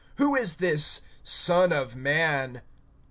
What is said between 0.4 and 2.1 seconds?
this Son of